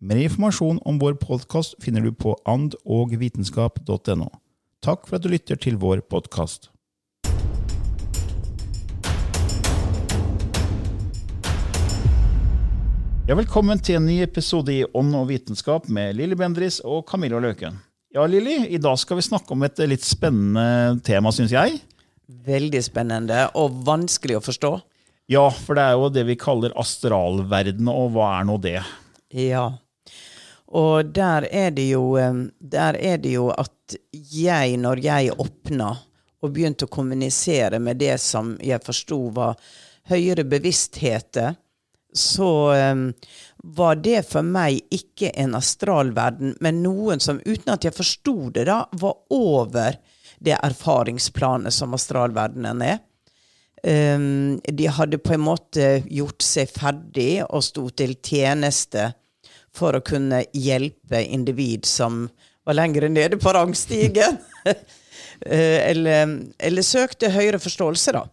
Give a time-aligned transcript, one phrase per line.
[0.00, 4.28] Mer informasjon om vår podkast finner du på andogvitenskap.no.
[4.80, 6.70] Takk for at du lytter til vår podkast.
[13.28, 17.36] Ja, velkommen til en ny episode i Ånd og vitenskap med Lilly Bendris og Camilla
[17.36, 17.76] Løken.
[18.16, 21.76] Ja, Lilly, i dag skal vi snakke om et litt spennende tema, syns jeg.
[22.48, 24.72] Veldig spennende og vanskelig å forstå.
[25.36, 28.78] Ja, for det er jo det vi kaller astralverden, og hva er nå det?
[29.36, 29.68] Ja.
[30.70, 32.14] Og der er jo,
[32.58, 35.90] der er det jo at jeg, når jeg åpna
[36.40, 39.58] og begynte å kommunisere med det som jeg forsto var
[40.10, 41.58] høyere bevisstheter,
[42.12, 43.10] så um,
[43.62, 48.66] var det for meg ikke en astralverden, men noen som, uten at jeg forsto det,
[48.70, 49.98] da, var over
[50.40, 52.98] det erfaringsplanet som astralverdenen er.
[53.80, 59.10] Um, de hadde på en måte gjort seg ferdig og sto til tjeneste
[59.76, 62.26] for å kunne hjelpe individ som
[62.66, 64.38] var lenger nede på rangstigen.
[65.46, 68.26] eller, eller søkte høyere forståelse, da.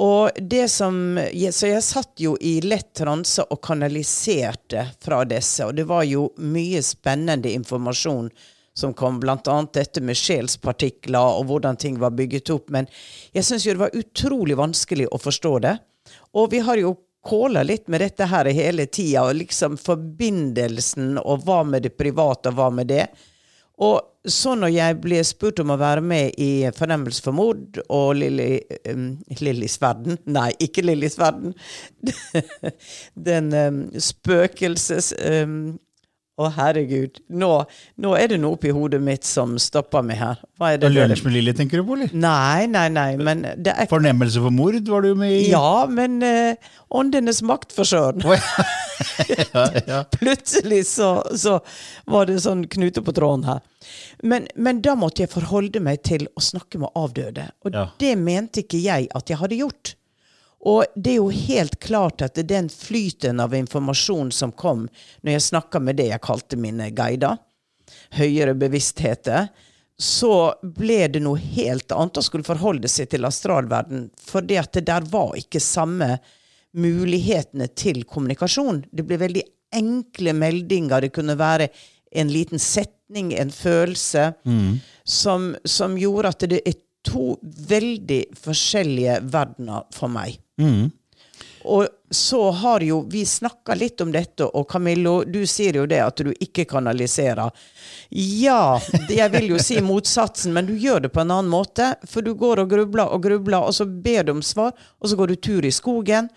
[0.00, 1.18] Og det som,
[1.52, 6.30] Så jeg satt jo i lett transe og kanaliserte fra disse, og det var jo
[6.38, 8.30] mye spennende informasjon
[8.72, 9.36] som kom, bl.a.
[9.74, 12.70] dette med sjelspartikler og hvordan ting var bygget opp.
[12.70, 12.86] Men
[13.34, 15.76] jeg syns jo det var utrolig vanskelig å forstå det.
[16.38, 16.94] Og vi har jo
[17.26, 22.52] kåla litt med dette her hele tida, og liksom forbindelsen, og hva med det private,
[22.52, 23.06] og hva med det.
[23.80, 28.10] Og så når jeg ble spurt om å være med i Fornemmelse for mord og
[28.20, 28.58] Lilly
[28.92, 29.14] um,
[29.80, 31.54] verden Nei, ikke Lillys verden.
[33.28, 35.14] Den um, spøkelses...
[35.16, 35.78] Um,
[36.40, 37.20] å, herregud.
[37.36, 37.50] Nå,
[38.00, 40.40] nå, er det noe oppi hodet mitt som stopper meg her.
[40.60, 40.92] Hva er det?
[40.94, 42.12] Lunsj med Lilly, tenker du på, eller?
[42.16, 43.08] Nei, nei, nei.
[43.20, 45.42] Men det er Fornemmelse for mord var du med i?
[45.50, 48.24] Ja, men uh, Åndenes makt, for søren.
[49.52, 50.00] ja, ja.
[50.20, 51.58] Plutselig så, så,
[52.10, 53.60] var det sånn knute på tråden her.
[54.24, 57.50] Men, men, da måtte jeg forholde meg til å snakke med avdøde.
[57.66, 57.88] Og ja.
[58.00, 59.94] det mente ikke jeg at jeg hadde gjort.
[60.68, 64.86] Og det er jo helt klart at den flyten av informasjon som kom
[65.22, 67.38] når jeg snakka med det jeg kalte mine guider,
[68.18, 69.48] høyere bevisstheter,
[70.00, 74.08] så ble det noe helt annet å skulle forholde seg til astralverden.
[74.16, 76.14] For det at det der var ikke samme
[76.76, 78.84] mulighetene til kommunikasjon.
[78.92, 79.42] Det ble veldig
[79.76, 81.04] enkle meldinger.
[81.04, 81.68] Det kunne være
[82.10, 84.78] en liten setning, en følelse, mm.
[85.04, 90.40] som, som gjorde at det er to veldig forskjellige verdener for meg.
[90.60, 90.90] Mm.
[91.64, 96.00] Og så har jo vi snakka litt om dette, og Camillo, du sier jo det
[96.02, 97.52] at du ikke kanaliserer.
[98.10, 101.92] Ja, jeg vil jo si motsatsen, men du gjør det på en annen måte.
[102.08, 105.20] For du går og grubler og grubler, og så ber du om svar, og så
[105.20, 106.30] går du tur i skogen.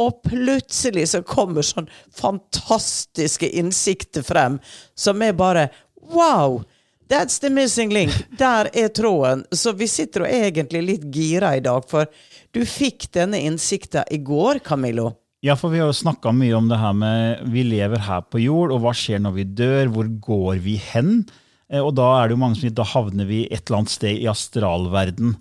[0.00, 4.58] Og plutselig så kommer sånn fantastiske innsikter frem,
[4.94, 5.68] som er bare
[6.12, 6.64] Wow!
[7.12, 8.12] That's the missing link.
[8.38, 9.44] Der er tråden.
[9.52, 12.08] Så vi sitter er egentlig litt gira i dag, for
[12.52, 15.14] du fikk denne innsikta i går, Camillo.
[15.42, 18.38] Ja, for vi har jo snakka mye om det her med vi lever her på
[18.44, 19.88] jord, og hva skjer når vi dør?
[19.90, 21.24] Hvor går vi hen?
[21.72, 23.94] Eh, og da er det jo mange som sier da havner vi et eller annet
[23.96, 25.34] sted i astralverden.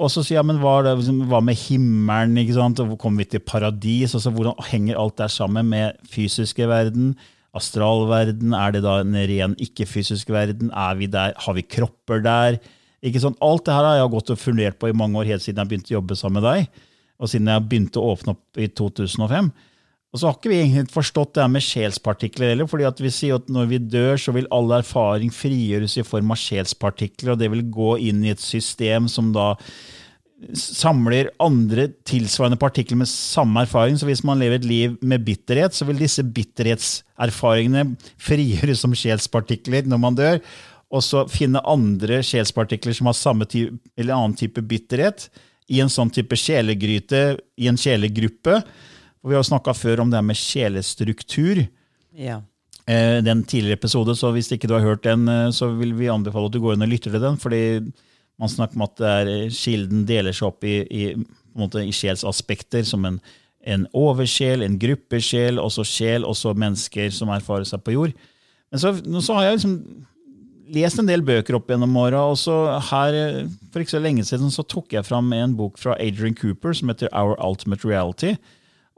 [0.00, 2.38] Og så sier jeg, men hva, liksom, hva med himmelen?
[2.40, 2.80] ikke sant?
[2.84, 4.14] Og kommer vi til paradis?
[4.16, 7.16] Altså, Hvordan henger alt der sammen med fysiske verden?
[7.56, 8.54] Astralverden?
[8.54, 10.70] Er det da en ren ikke-fysisk verden?
[10.70, 11.34] Er vi der?
[11.36, 12.60] Har vi kropper der?
[13.00, 15.44] Ikke sånn, Alt det her har jeg gått og fundert på i mange år, helt
[15.44, 16.86] siden jeg begynte å jobbe sammen med deg.
[17.20, 19.50] Og siden jeg begynte å åpne opp i 2005.
[20.10, 22.66] Og så har ikke vi egentlig forstått det her med sjelspartikler heller.
[22.66, 26.34] fordi at vi sier at når vi dør, så vil all erfaring frigjøres i form
[26.34, 29.54] av sjelspartikler, og det vil gå inn i et system som da
[30.56, 33.98] samler andre tilsvarende partikler med samme erfaring.
[34.00, 37.84] Så hvis man lever et liv med bitterhet, så vil disse bitterhetserfaringene
[38.18, 40.40] frigjøres som sjelspartikler når man dør
[40.90, 45.28] og så finne andre sjelspartikler som har samme type, eller annen type bitterhet,
[45.70, 48.56] i en sånn type sjelegryte, i en sjelegruppe.
[49.22, 51.62] Og vi har snakka før om det med sjelestruktur.
[52.18, 52.40] Ja.
[52.90, 56.10] Eh, den tidligere episode, så hvis ikke du har hørt den, eh, så vil vi
[56.10, 57.36] anbefale at du går inn og lytter til den.
[57.38, 57.92] fordi
[58.40, 61.14] man snakker om at det eh, kilden deler seg opp i, i,
[61.54, 63.20] måte, i sjelsaspekter, som en,
[63.62, 68.16] en oversjel, en gruppesjel, også sjel, også mennesker som erfarer seg på jord.
[68.72, 69.76] Men så, så har jeg liksom
[70.74, 72.22] lest en del bøker opp gjennom åra.
[72.36, 76.92] For ikke så lenge siden så tok jeg fram en bok fra Adrian Cooper som
[76.92, 78.36] heter Our Ultimate Reality.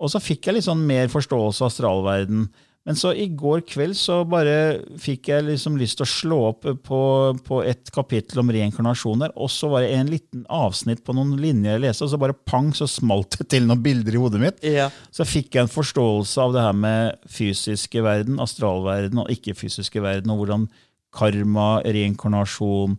[0.03, 2.47] Og så fikk jeg litt sånn mer forståelse av astralverden.
[2.83, 6.67] Men så i går kveld så bare fikk jeg liksom lyst til å slå opp
[6.83, 7.03] på,
[7.47, 11.37] på et kapittel om reinkarnasjon der, og så var det en liten avsnitt på noen
[11.39, 14.43] linjer jeg leste, og så bare pang, så smalt det til noen bilder i hodet
[14.43, 14.59] mitt.
[14.67, 14.89] Ja.
[15.15, 20.35] Så fikk jeg en forståelse av det her med fysiske verden, astralverden og ikke-fysiske verden,
[20.35, 20.67] og hvordan
[21.15, 22.99] karma, reinkarnasjon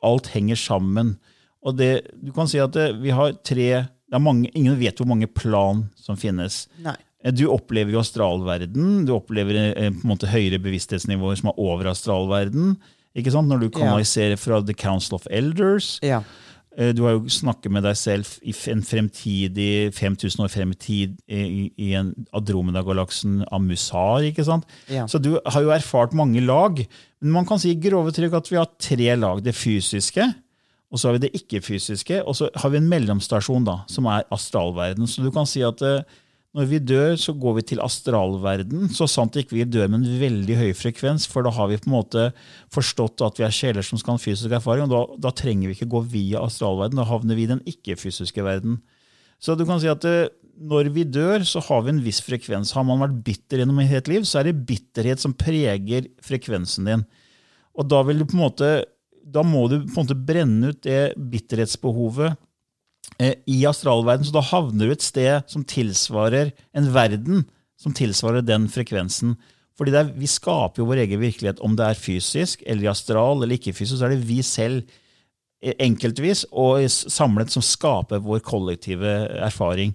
[0.00, 1.18] Alt henger sammen.
[1.60, 3.66] Og det, du kan si at det, vi har tre
[4.10, 6.64] det er mange, Ingen vet hvor mange plan som finnes.
[6.82, 6.96] Nei.
[7.36, 9.04] Du opplever jo astralverden.
[9.06, 12.78] Du opplever eh, på en måte høyere bevissthetsnivåer som er over astralverden.
[13.14, 15.98] Når du kanaliserer fra The Council of Elders.
[16.02, 16.22] Ja.
[16.80, 21.68] Eh, du har jo snakket med deg selv i en fremtidig 5000 år fremtid i,
[21.76, 24.24] i en Adromeda-galaksen Amusar.
[24.30, 24.68] ikke sant?
[24.88, 25.06] Ja.
[25.10, 26.80] Så du har jo erfart mange lag.
[27.20, 29.42] Men man kan si i grove trykk at vi har tre lag.
[29.44, 30.24] Det fysiske,
[30.90, 34.24] og så har vi det ikke-fysiske, og så har vi en mellomstasjon da, som er
[34.34, 35.06] astralverden.
[35.06, 36.02] Så du kan si at eh,
[36.56, 38.88] når vi dør, så går vi til astralverden.
[38.90, 41.86] Så sant ikke vi dør med en veldig høy frekvens, for da har vi på
[41.86, 42.24] en måte
[42.74, 44.88] forstått at vi er sjeler som skal ha en fysisk erfaring.
[44.88, 46.98] og da, da, trenger vi ikke gå via astralverden.
[46.98, 48.80] Da havner vi i den ikke-fysiske verden.
[49.38, 50.26] Så du kan si at eh,
[50.58, 52.74] når vi dør, så har vi en viss frekvens.
[52.74, 56.90] Har man vært bitter gjennom et helt liv, så er det bitterhet som preger frekvensen
[56.90, 57.06] din.
[57.78, 58.74] Og da, vil du på en måte,
[59.22, 62.49] da må du på en måte brenne ut det bitterhetsbehovet Eh,
[63.20, 67.42] i astralverden, så da havner du et sted som tilsvarer en verden
[67.80, 69.34] som tilsvarer den frekvensen.
[69.78, 73.56] Fordi er, Vi skaper jo vår egen virkelighet, om det er fysisk eller astral eller
[73.56, 74.82] ikke fysisk, så er det vi selv
[75.62, 79.94] eh, enkeltvis og samlet som skaper vår kollektive erfaring.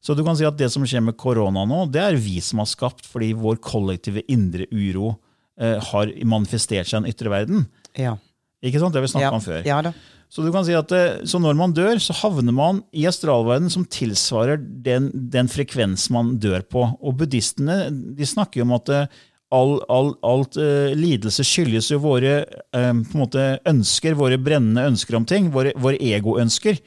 [0.00, 2.62] Så du kan si at det som skjer med korona nå, det er vi som
[2.62, 5.16] har skapt, fordi vår kollektive indre uro
[5.60, 7.66] eh, har manifestert seg i den ytre verden.
[7.98, 8.16] Ja.
[8.64, 8.94] Ikke sant?
[8.94, 9.34] Det har vi snakka ja.
[9.36, 9.64] om før.
[9.66, 9.92] Ja da.
[10.28, 13.70] Så du kan si at eh, så når man dør, så havner man i astralverden
[13.72, 16.82] som tilsvarer den, den frekvens man dør på.
[16.98, 19.16] Og buddhistene de snakker jo om at eh,
[19.54, 24.88] all, all, alt uh, lidelse skyldes jo våre uh, på en måte ønsker, våre brennende
[24.90, 26.80] ønsker om ting, våre, våre egoønsker.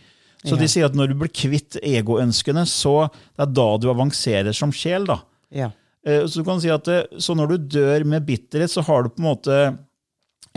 [0.43, 0.59] Så ja.
[0.59, 4.73] de sier at når du blir kvitt egoønskene, så det er da du avanserer som
[4.75, 5.07] sjel.
[5.07, 5.21] da.
[5.55, 5.71] Ja.
[6.03, 9.13] Uh, så du kan si at så når du dør med bitterhet, så har du
[9.15, 9.61] på en måte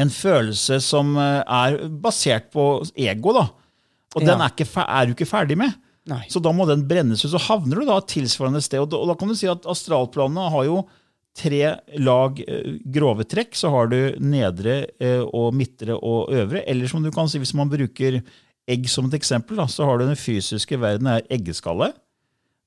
[0.00, 2.66] en følelse som eh, er basert på
[2.96, 3.34] ego.
[3.36, 3.46] da.
[4.16, 4.32] Og ja.
[4.32, 5.74] den er, ikke, er, du ikke ferdig med.
[6.10, 6.24] Nei.
[6.32, 7.30] Så da må den brennes ut.
[7.32, 8.82] Så havner du da et tilsvarende sted.
[8.82, 10.82] Og da, og da, kan du si at astralplanene har jo
[11.38, 11.60] tre
[12.02, 13.56] lag eh, grove trekk.
[13.58, 16.64] Så har du nedre eh, og midtre og øvre.
[16.68, 18.22] Eller som du kan si, hvis man bruker
[18.70, 21.92] egg som et eksempel, da, så har du den fysiske verden er eggeskalle.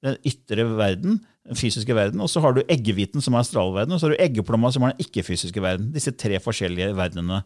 [0.06, 4.02] Den ytre verden den fysiske verden, og så har du eggehviten, som er astralverdenen, og
[4.02, 5.92] så har du eggeplomma, som er den ikke-fysiske verden.
[5.94, 7.44] Disse tre forskjellige verdenene.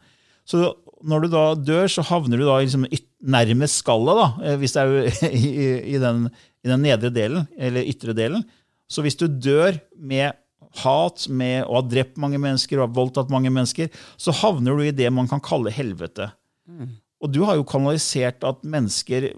[0.48, 0.72] Så
[1.06, 2.88] når du da dør, så havner du da liksom
[3.20, 5.51] nærmest skallet, da, eh, hvis det er i,
[5.96, 6.30] i, den,
[6.63, 8.46] i den nedre delen, eller ytre delen.
[8.89, 10.39] Så hvis du dør med
[10.80, 14.88] hat, med å ha drept mange mennesker og ha voldtatt mange mennesker, så havner du
[14.88, 16.32] i det man kan kalle helvete.
[16.70, 16.96] Mm.
[17.20, 19.34] Og du har jo kanalisert at mennesker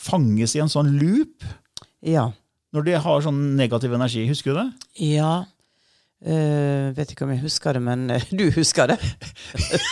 [0.00, 1.44] fanges i en sånn loop.
[2.00, 2.30] Ja.
[2.72, 4.24] Når de har sånn negativ energi.
[4.30, 4.68] Husker du det?
[5.12, 5.32] Ja.
[6.22, 8.98] Uh, vet ikke om jeg husker det, men uh, du husker det.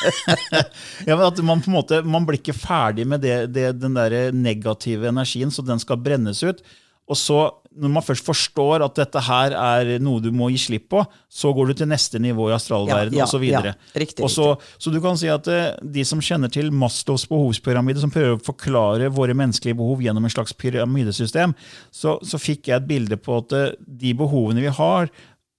[1.09, 3.99] ja, men at Man på en måte, man blir ikke ferdig med det, det, den
[3.99, 6.63] der negative energien, så den skal brennes ut.
[7.11, 7.39] Og så,
[7.75, 11.51] når man først forstår at dette her er noe du må gi slipp på, så
[11.57, 13.47] går du til neste nivå i astralverden ja, ja, osv.
[13.51, 18.03] Ja, riktig, så, så du kan si at eh, de som kjenner til Maslows behovspyramide,
[18.03, 21.57] som prøver å forklare våre menneskelige behov gjennom en slags pyramidesystem,
[21.91, 25.11] så, så fikk jeg et bilde på at eh, de behovene vi har,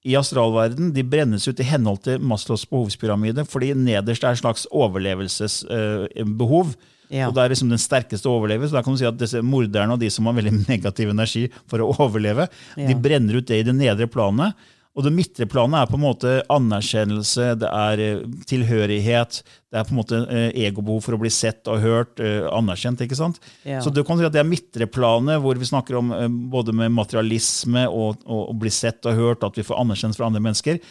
[0.01, 4.63] i astralverden de brennes ut i henhold til Maslows behovspyramide, fordi nederst er et slags
[4.74, 6.74] overlevelsesbehov.
[7.12, 7.27] Ja.
[7.27, 9.94] Og det er liksom den sterkeste overlever, så da kan du si at disse morderne
[9.98, 12.48] og de som har veldig negativ energi for å overleve,
[12.80, 12.88] Ja.
[12.88, 14.56] de brenner ut det i det nedre planet.
[14.96, 19.41] Og det midtre planet er på en måte anerkjennelse, det er eh, tilhørighet,
[19.72, 23.00] det er på en måte eh, egobehov for å bli sett og hørt, eh, anerkjent.
[23.06, 23.40] ikke sant?
[23.63, 23.80] Ja.
[23.80, 26.92] Så du kan si at det er midtreplanet, hvor vi snakker om eh, både med
[26.92, 30.82] materialisme og, og bli sett og hørt, at vi får anerkjennelse fra andre mennesker.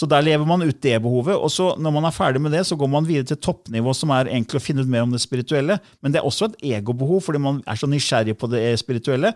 [0.00, 1.36] Så der lever man ut det behovet.
[1.36, 4.14] Og så når man er ferdig med det, så går man videre til toppnivå, som
[4.16, 5.76] er egentlig å finne ut mer om det spirituelle.
[6.00, 9.34] Men det er også et egobehov, fordi man er så nysgjerrig på det spirituelle.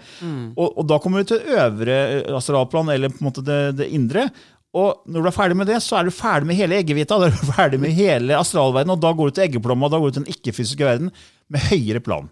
[0.55, 1.99] Og, og da kommer du til øvre
[2.39, 4.31] astralplan, eller på en måte det, det indre.
[4.75, 7.19] Og når du er ferdig med det, så er du ferdig med hele eggehvita.
[7.23, 10.11] Da er du ferdig med hele astralverdenen, og da går du til eggeplomma, da går
[10.11, 11.12] du til den ikke-fysiske verden
[11.54, 12.26] med høyere plan.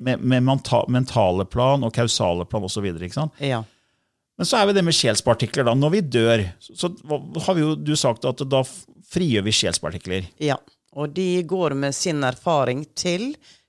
[0.00, 2.84] Med, med menta- mentale plan og kausale plan osv.
[3.42, 3.62] Ja.
[4.38, 5.64] Men så er vi det med sjelspartikler.
[5.66, 5.74] da.
[5.74, 6.92] Når vi dør, så
[7.46, 8.60] har vi jo du sagt at da
[9.10, 10.28] frigjør vi sjelspartikler.
[10.38, 10.60] ja.
[10.98, 13.28] Og de går med sin erfaring til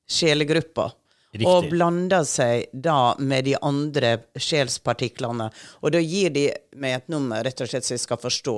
[0.09, 0.87] sjelegruppa.
[1.31, 1.47] Riktig.
[1.47, 5.47] Og blander seg da med de andre sjelspartiklene.
[5.79, 8.55] Og da gir de meg et nummer, rett og slett så jeg skal forstå.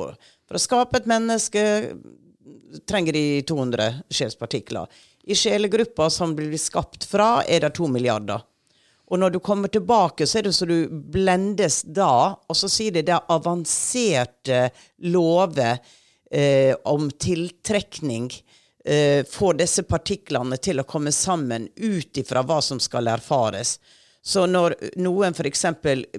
[0.49, 1.63] For å skape et menneske
[2.89, 4.89] trenger de 200 sjelspartikler.
[5.23, 8.41] I sjelegruppa som blir skapt fra, er det to milliarder.
[9.13, 12.95] Og når du kommer tilbake, så er det så du blendes da, og så sier
[12.95, 14.63] de det er avanserte
[15.13, 15.77] lover
[16.31, 18.31] eh, om tiltrekning
[18.85, 23.79] eh, få disse partiklene til å komme sammen ut ifra hva som skal erfares.
[24.23, 25.65] Så når noen f.eks.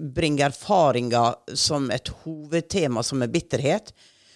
[0.00, 3.94] bringer erfaringer som et hovedtema, som er bitterhet,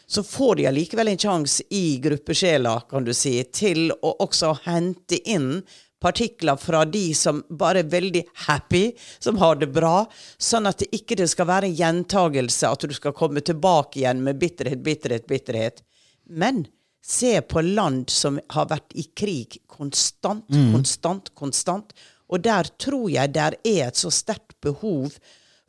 [0.09, 5.21] så får de allikevel en sjanse i gruppesjela, kan du si, til å også hente
[5.29, 5.61] inn
[6.01, 10.07] partikler fra de som bare er veldig happy, som har det bra,
[10.39, 14.41] sånn at det ikke skal være en gjentagelse, at du skal komme tilbake igjen med
[14.41, 15.83] bitterhet, bitterhet, bitterhet.
[16.25, 16.65] Men
[17.05, 21.93] se på land som har vært i krig konstant, konstant, konstant.
[22.29, 25.15] Og der tror jeg der er et så sterkt behov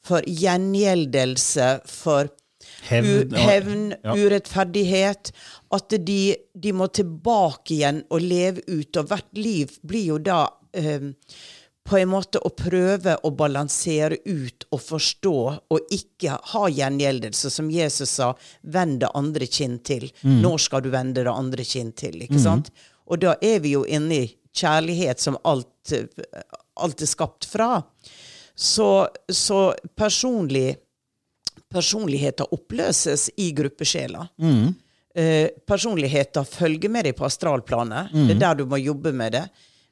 [0.03, 2.29] for gjengjeldelse, for
[2.89, 4.13] Hevn, hevn Ja.
[4.15, 5.31] urettferdighet.
[5.71, 8.97] At de, de må tilbake igjen og leve ut.
[8.99, 10.41] Og hvert liv blir jo da
[10.73, 11.09] eh,
[11.89, 15.37] på en måte å prøve å balansere ut og forstå,
[15.73, 20.05] og ikke ha gjengjeldelse, som Jesus sa, vend det andre kinn til.
[20.21, 20.41] Mm.
[20.43, 22.19] Når skal du vende det andre kinn til?
[22.21, 22.69] ikke sant?
[23.09, 25.95] Og da er vi jo inne i kjærlighet som alt,
[26.77, 27.79] alt er skapt fra.
[28.53, 30.75] Så, så personlig
[31.69, 34.23] personligheter oppløses i gruppesjela.
[35.15, 38.13] Eh, personligheter følger med deg på astralplanet.
[38.13, 39.43] Det er der du må jobbe med det.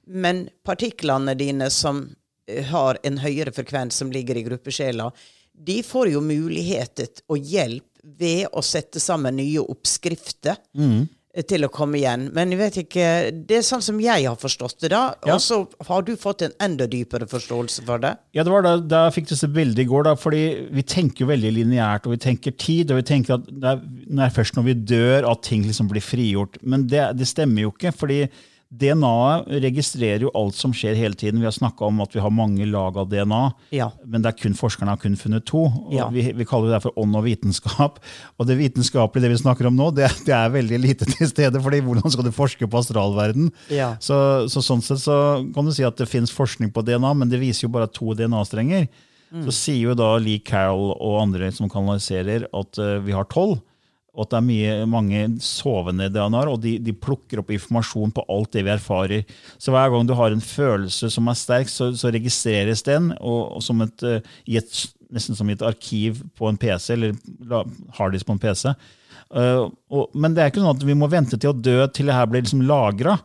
[0.07, 2.05] Men partiklene dine som
[2.47, 5.11] eh, har en høyere frekvens, som ligger i gruppesjela,
[5.57, 7.85] de får jo muligheter og hjelp
[8.17, 11.07] ved å sette sammen nye oppskrifter Mm
[11.45, 12.27] til å komme igjen.
[12.33, 13.07] Men jeg vet ikke,
[13.49, 15.01] det er sånn som jeg har forstått det, da.
[15.27, 15.35] Ja.
[15.35, 15.59] Og så
[15.89, 18.15] har du fått en enda dypere forståelse for det.
[18.33, 21.25] Ja, det var da, da jeg fikk disse bildene i går, da, fordi vi tenker
[21.25, 24.69] jo veldig lineært, og vi tenker tid, og vi tenker at det er først når
[24.71, 26.57] vi dør at ting liksom blir frigjort.
[26.65, 28.23] Men det, det stemmer jo ikke, fordi
[28.69, 31.39] DNA-et registrerer jo alt som skjer hele tiden.
[31.39, 33.91] Vi har snakka om at vi har mange lag av DNA, Ja.
[34.05, 35.65] men det er kun forskerne har kun funnet to.
[35.65, 36.09] Og Ja.
[36.09, 37.99] vi, vi kaller det derfor ånd og vitenskap.
[38.37, 41.61] Og det vitenskapelige det vi snakker om nå, det, det er veldig lite til stede.
[41.63, 43.51] fordi hvordan skal du forske på astralverden?
[43.71, 43.95] Ja.
[44.03, 45.17] Så, så sånn sett så
[45.55, 48.13] kan du si at det finnes forskning på DNA, men det viser jo bare to
[48.13, 48.87] DNA-strenger.
[49.43, 53.57] Så sier jo da Lee Carroll og andre som kanaliserer at uh, vi har tolv.
[54.17, 58.25] Og at det er mye, mange sovende DNA-er, og de, de plukker opp informasjon på
[58.33, 59.39] alt det vi erfarer.
[59.61, 63.57] Så hver gang du har en følelse som er sterk, så, så registreres den og,
[63.59, 64.81] og som et, eh, et,
[65.13, 67.13] nesten som i et arkiv på en PC, eller
[67.99, 68.73] harddisk på en PC.
[69.27, 72.07] Uh, og, men det er ikke sånn at vi må vente til å dø til
[72.07, 73.17] det her blir liksom lagra.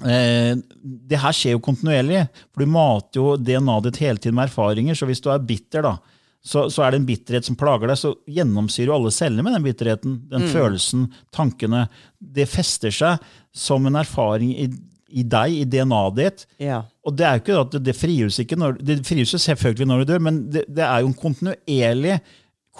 [0.00, 4.48] Eh, det her skjer jo kontinuerlig, for du mater jo DNA-et ditt hele tiden med
[4.48, 4.96] erfaringer.
[4.96, 5.96] Så hvis du er bitter, da,
[6.40, 9.58] så, så er det en bitterhet som plager deg, så gjennomsyrer jo alle cellene med
[9.58, 10.14] den bitterheten.
[10.30, 11.84] Den følelsen, tankene.
[12.18, 14.70] Det fester seg som en erfaring i,
[15.12, 16.46] i deg, i DNA-et ditt.
[16.64, 16.82] Ja.
[17.04, 20.12] Og det er jo ikke at det frigjøres ikke når, det frigjøres selvfølgelig når du
[20.14, 22.20] dør, men det, det er jo en kontinuerlig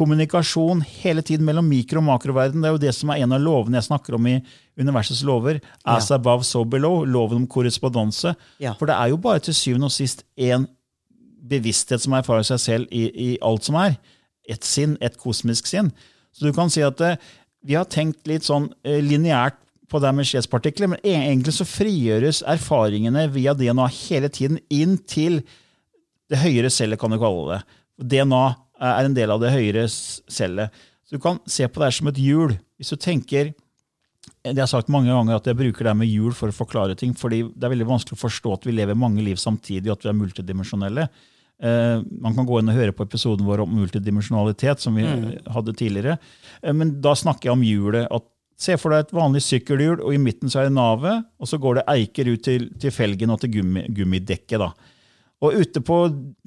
[0.01, 2.63] kommunikasjon hele tiden mellom mikro- og makroverden.
[2.63, 4.39] Det er jo det som er en av lovene jeg snakker om i
[4.81, 5.61] universets lover.
[5.85, 7.05] As above, so below.
[7.05, 8.33] Loven om korrespondanse.
[8.63, 8.73] Ja.
[8.81, 10.65] For det er jo bare til syvende og sist én
[11.41, 13.97] bevissthet som erfarer seg selv i, i alt som er.
[14.51, 15.91] Et sinn, et kosmisk sinn.
[16.35, 17.19] Så du kan si at eh,
[17.67, 19.59] vi har tenkt litt sånn eh, lineært
[19.91, 24.97] på det med skjetspartikler, men e- egentlig så frigjøres erfaringene via DNA hele tiden inn
[25.11, 25.41] til
[26.31, 27.61] det høyere cellet, kan du kalle det.
[28.13, 28.45] DNA
[28.81, 30.71] er en del av det høyere cellet.
[31.05, 32.55] Så du kan se på det her som et hjul.
[32.79, 33.51] Hvis du tenker
[34.45, 37.13] det har sagt mange ganger at jeg bruker det med hjul for å forklare ting.
[37.13, 40.07] fordi det er veldig vanskelig å forstå at vi lever mange liv samtidig, og at
[40.07, 41.09] vi er multidimensjonelle.
[41.61, 45.77] Eh, man kan gå inn og høre på episoden vår om multidimensjonalitet, som vi hadde
[45.77, 46.17] tidligere.
[46.63, 48.09] Eh, men da snakker jeg om hjulet.
[48.11, 48.29] at
[48.61, 51.57] Se for deg et vanlig sykkelhjul, og i midten så er det navet, og så
[51.57, 54.61] går det eiker ut til, til felgen og til gummi, gummidekket.
[54.61, 54.69] da.
[55.41, 55.97] Og ute på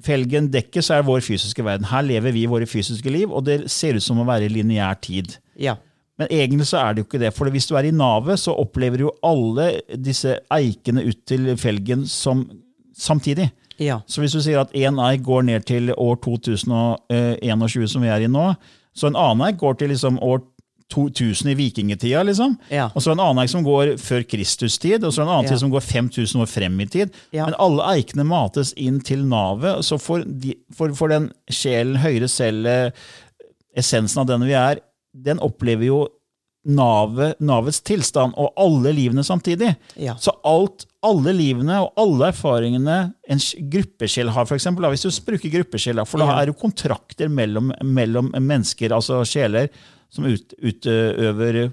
[0.06, 1.88] felgen, dekket, så er vår fysiske verden.
[1.90, 5.34] Her lever vi våre fysiske liv, og det ser ut som å være lineær tid.
[5.58, 5.74] Ja.
[6.18, 7.32] Men egentlig så er det jo ikke det.
[7.34, 12.04] For hvis du er i navet, så opplever jo alle disse eikene ut til felgen
[12.06, 12.44] som
[12.94, 13.48] samtidig.
[13.82, 13.96] Ja.
[14.06, 18.22] Så hvis du sier at én eik går ned til år 2021, som vi er
[18.22, 18.52] i nå,
[18.94, 20.44] så en annen eik går til liksom år
[20.94, 22.54] 2000 i vikingtida, liksom.
[22.70, 22.90] Ja.
[22.94, 25.50] Og så en annen eik som går før Kristus-tid, og så en annen Ja.
[25.56, 27.10] tid som går 5000 år frem i tid.
[27.32, 27.46] Ja.
[27.48, 29.82] Men alle eikene mates inn til navet.
[29.82, 32.94] Så får, de, for, for den sjelen, høyre cellet,
[33.74, 34.78] essensen av den vi er,
[35.14, 35.98] den opplever jo
[36.64, 39.74] navet, navets tilstand og alle livene samtidig.
[40.00, 40.16] Ja.
[40.20, 42.98] Så alt, alle livene og alle erfaringene
[43.30, 43.42] en
[43.72, 48.32] gruppeskjell har, for eksempel, hvis du bruker gruppesjel, for da er det kontrakter mellom, mellom
[48.38, 49.68] mennesker, altså sjeler,
[50.14, 51.66] som ut, utøver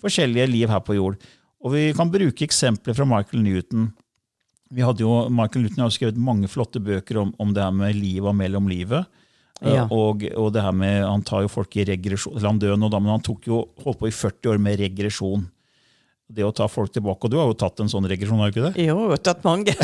[0.00, 1.18] forskjellige liv her på jord.
[1.60, 3.90] Og vi kan bruke eksempler fra Michael Newton.
[4.70, 7.98] Vi hadde jo, Michael Newton har skrevet mange flotte bøker om, om det her med
[7.98, 9.08] livet og mellom livet.
[9.08, 9.19] Eh,
[9.60, 9.84] Ja.
[9.92, 12.88] Og, og det her med, Han tar jo folk i regresjon, eller han dør nå,
[12.92, 15.48] da, men han tok jo, holdt på i 40 år med regresjon.
[16.30, 18.54] Det å ta folk tilbake, og Du har jo tatt en sånn regresjon, har du
[18.54, 18.84] ikke det?
[18.86, 19.74] Jo, tatt mange.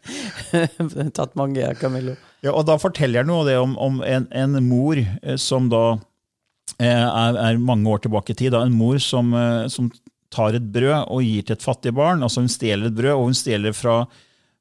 [1.18, 2.16] tatt mange, ja, Camillo.
[2.40, 5.84] Ja, og Da forteller han jo det om, om en, en mor eh, som da
[6.80, 8.54] eh, er, er mange år tilbake i tid.
[8.56, 9.92] Da, en mor som, eh, som
[10.32, 12.24] tar et brød og gir til et fattig barn.
[12.24, 14.00] altså Hun stjeler et brød, og hun stjeler fra,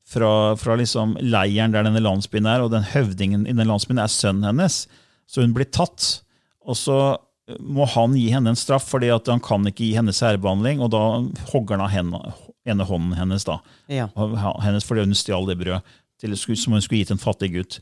[0.10, 4.12] fra, fra liksom leiren der denne landsbyen er, og den høvdingen i den landsbyen er
[4.12, 4.84] sønnen hennes.
[5.30, 6.22] Så hun blir tatt.
[6.66, 7.00] Og så
[7.60, 10.92] må han gi henne en straff, fordi at han kan ikke gi henne særbehandling, og
[10.94, 11.04] da
[11.54, 12.34] hogger han av henne,
[12.70, 13.46] ene hånden hennes.
[13.48, 14.10] da Ja.
[14.62, 15.82] hennes fordi hun stjal det brødet
[16.20, 17.80] som hun skulle gi til en fattig gutt.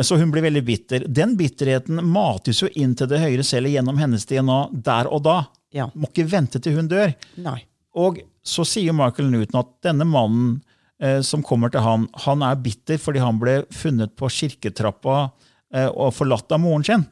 [0.00, 1.04] Så hun blir veldig bitter.
[1.08, 5.46] Den bitterheten mates jo inn til det høyre celler gjennom hennes DNA der og da.
[5.74, 5.88] Ja.
[5.94, 7.14] Må ikke vente til hun dør.
[7.36, 7.64] Nei.
[7.98, 10.67] Og så sier Michael Newton at denne mannen eh,
[11.22, 15.28] som kommer til han, han er bitter fordi han ble funnet på kirketrappa
[15.74, 17.04] eh, og forlatt av moren sin.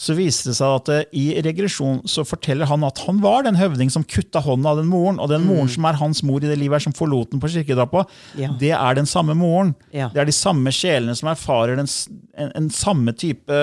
[0.00, 3.58] Så viste det seg at eh, i regresjon så forteller han at han var den
[3.60, 6.48] høvding som kutta hånda av den moren, og den moren som er hans mor i
[6.48, 8.06] det livet her, som forlot den på kirketrappa,
[8.40, 8.48] Ja.
[8.60, 9.74] det er den samme moren.
[9.92, 10.08] Ja.
[10.14, 11.88] Det er de samme sjelene som erfarer den,
[12.36, 13.60] en, en samme type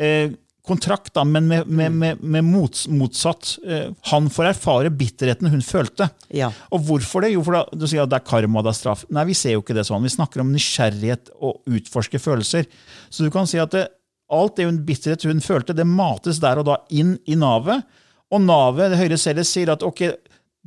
[0.00, 0.30] eh,
[0.68, 3.56] kontrakt, da, men med, med, med, med mots, motsatt.
[3.66, 6.10] Eh, han får erfare bitterheten hun følte.
[6.34, 6.50] Ja.
[6.74, 7.32] Og hvorfor det?
[7.34, 9.04] Jo, for da, du sier at det er karma, det er straff.
[9.14, 10.04] Nei, vi ser jo ikke det sånn.
[10.04, 12.68] Vi snakker om nysgjerrighet og utforske følelser.
[13.08, 13.86] Så du kan si at det,
[14.28, 17.86] alt det hun bitterhet hun følte, det mates der og da inn i navet.
[18.28, 20.04] Og navet, det høyre cellet, sier at ok,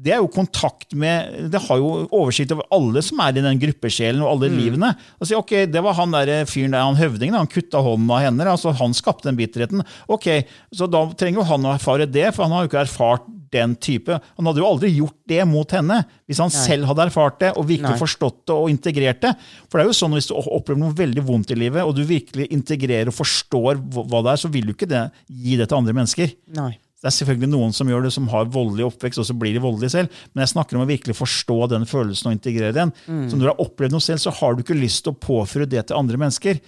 [0.02, 3.60] det er jo kontakt med Det har jo oversikt over alle som er i den
[3.62, 4.94] gruppesjelen og alle livene.
[5.20, 8.24] Og si, ok, det var han der fyren der, han høvdingen, han kutta hånden av
[8.26, 8.48] henne.
[8.50, 9.86] altså Han skapte den bitterheten.
[10.12, 13.30] Ok, Så da trenger jo han å erfare det, for han har jo ikke erfart
[13.52, 14.18] den type.
[14.38, 17.68] Han hadde jo aldri gjort det mot henne hvis han selv hadde erfart det og
[17.68, 18.00] virkelig Nei.
[18.00, 19.34] forstått det og integrert det.
[19.68, 22.06] For det er jo sånn Hvis du opplever noe veldig vondt i livet, og du
[22.08, 25.82] virkelig integrerer og forstår hva det er, så vil du ikke det, gi det til
[25.82, 26.34] andre mennesker.
[26.58, 26.74] Nei.
[27.02, 29.62] Det er selvfølgelig noen som gjør det, som har voldelig oppvekst, og så blir de
[29.64, 30.10] voldelige selv.
[30.36, 32.92] Men jeg snakker om å virkelig forstå den følelsen og integrere den.
[33.08, 35.66] Så når du har opplevd noe selv, så har du ikke lyst til å påføre
[35.68, 36.60] det til andre mennesker.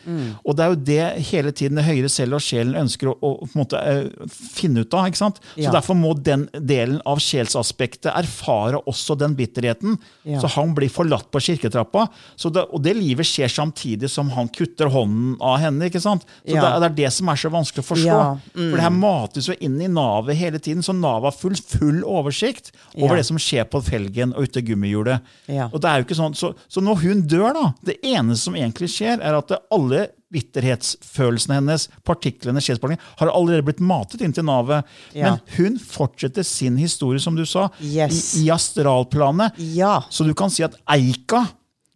[0.43, 3.49] Og det er jo det hele tiden det høyere selv og sjelen ønsker å, å
[3.53, 5.05] måte, eh, finne ut av.
[5.11, 5.37] ikke sant?
[5.53, 5.71] Så Ja.
[5.71, 9.99] derfor må den delen av sjelsaspektet erfare også den bitterheten.
[10.25, 10.39] Ja.
[10.41, 12.07] Så han blir forlatt på kirketrappa.
[12.35, 15.85] Så det, og det livet skjer samtidig som han kutter hånden av henne.
[15.89, 16.23] ikke sant?
[16.45, 16.79] Så Ja.
[16.79, 18.05] det, det er det som er så vanskelig å forstå.
[18.05, 19.87] Ja, For det her mates jo inn i
[20.23, 23.21] navet hele tiden, så navet har full, full oversikt over Ja.
[23.21, 25.21] det som skjer på felgen og ute gummihjulet.
[25.47, 25.69] Ja.
[25.73, 28.55] Og det er jo ikke sånn, så, så når hun dør, da Det eneste som
[28.55, 34.45] egentlig skjer, er at alle bitterhetsfølelsene hennes, partiklene, sjelspartiklene, har allerede blitt matet inn til
[34.47, 34.83] navet.
[35.13, 35.33] Ja.
[35.35, 38.35] Men hun fortsetter sin historie, som du sa, Yes.
[38.39, 39.53] i, i astralplanet.
[39.75, 40.01] Ja.
[40.09, 41.45] Så du kan si at Eika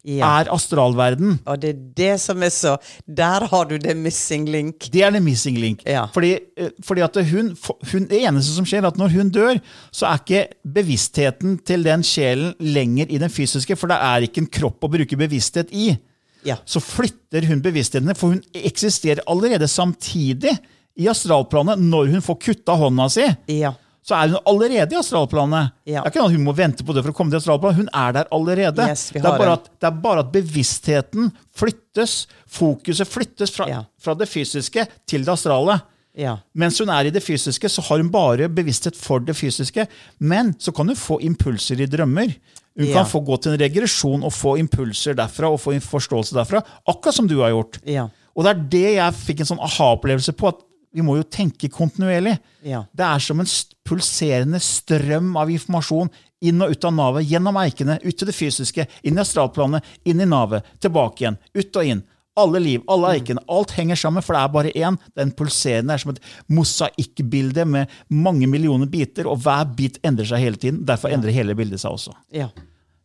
[0.06, 0.28] Ja.
[0.40, 1.40] er astralverden.
[1.50, 4.90] Og det er det som er så Der har du det missing link.
[4.94, 5.82] Det er the missing link.
[5.86, 6.06] Ja.
[6.14, 7.58] Fordi, eh, fordi at hun,
[7.92, 9.60] hun, Det eneste som skjer, er at når hun dør,
[9.92, 14.46] så er ikke bevisstheten til den sjelen lenger i den fysiske, for det er ikke
[14.46, 15.98] en kropp å bruke bevissthet i.
[16.46, 16.56] Ja.
[16.66, 20.54] Så flytter hun bevisstheten, for hun eksisterer allerede samtidig
[20.98, 23.28] i astralplanet når hun får kutta hånda si.
[23.48, 23.74] Ja.
[24.08, 25.74] Så er hun allerede i astralplanet.
[25.84, 26.00] Ja.
[26.00, 27.82] Det er ikke noe hun må vente på det for å komme til astralplanet.
[27.82, 28.86] Hun er der allerede.
[28.88, 32.14] Yes, det, er at, det er bare at bevisstheten flyttes,
[32.48, 33.82] fokuset flyttes fra, Ja.
[34.00, 35.82] fra det fysiske til det astrale.
[36.18, 36.38] Ja.
[36.56, 39.86] Mens hun er i det fysiske, så har hun bare bevissthet for det fysiske.
[40.20, 42.32] Men så kan hun få impulser i drømmer.
[42.78, 46.36] Hun kan få gå til en regresjon og få impulser derfra og få en forståelse
[46.38, 46.64] derfra.
[46.88, 47.80] Akkurat som du har gjort.
[47.90, 48.08] Ja.
[48.38, 50.48] Og det er det jeg fikk en sånn aha-opplevelse på.
[50.54, 50.60] at
[50.98, 52.34] vi må jo tenke kontinuerlig.
[52.66, 52.82] Ja.
[52.90, 53.50] Det er som en
[53.86, 56.10] pulserende strøm av informasjon
[56.48, 60.22] inn og ut av navet, gjennom eikene, ut til det fysiske, inn i astralplanet, inn
[60.22, 62.04] i navet, tilbake igjen, ut og inn.
[62.38, 64.98] Alle liv, alle eikene, alt henger sammen, for det er bare én.
[65.18, 66.22] Den pulserende er som et
[66.54, 70.84] mosaikkbilde med mange millioner biter, og hver bit endrer seg hele tiden.
[70.86, 72.18] Derfor endrer hele bildet seg også.
[72.34, 72.50] ja.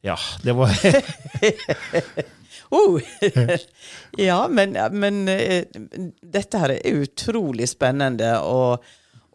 [0.03, 0.73] Ja, det var
[2.73, 2.97] Oh.
[4.17, 5.65] ja, men, men eh,
[6.23, 8.31] dette her er utrolig spennende.
[8.49, 8.83] Og,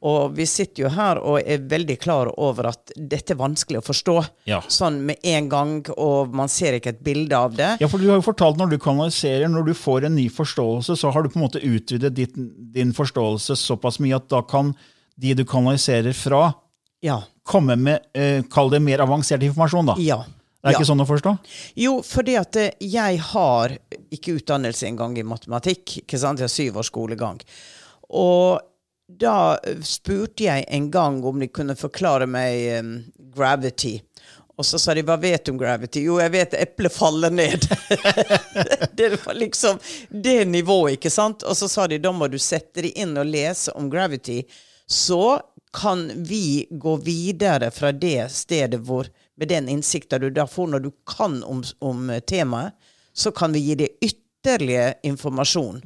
[0.08, 3.86] og vi sitter jo her og er veldig klar over at dette er vanskelig å
[3.86, 4.16] forstå
[4.50, 4.60] Ja.
[4.72, 7.72] sånn med en gang, og man ser ikke et bilde av det.
[7.82, 10.98] Ja, for du har jo fortalt når du kanaliserer, når du får en ny forståelse,
[11.02, 12.38] så har du på en måte utvidet ditt,
[12.78, 14.74] din forståelse såpass mye at da kan
[15.18, 16.54] de du kanaliserer fra,
[17.06, 17.22] Ja.
[17.46, 19.96] komme med, eh, kall det mer avansert informasjon, da.
[20.02, 20.24] ja.
[20.68, 20.80] Det er ja.
[20.82, 21.36] ikke sånn å forstå?
[21.80, 23.76] Jo, fordi at eh, jeg har
[24.14, 26.02] ikke utdannelse engang i matematikk.
[26.04, 26.42] ikke sant?
[26.44, 27.40] Jeg har syv års skolegang.
[28.12, 28.60] Og
[29.08, 29.56] da
[29.88, 32.92] spurte jeg en gang om de kunne forklare meg um,
[33.32, 33.96] gravity.
[34.58, 36.04] Og så sa de 'hva vet du om gravity'?
[36.04, 37.68] Jo, jeg vet eplet faller ned.
[39.00, 41.44] det var liksom det nivået, ikke sant?
[41.44, 44.42] Og så sa de da må du sette deg inn og lese om gravity.
[44.90, 45.40] Så
[45.74, 50.86] kan vi gå videre fra det stedet hvor med den innsikten du da får når
[50.88, 52.74] du kan om, om temaet,
[53.14, 55.82] så kan vi gi deg ytterligere informasjon.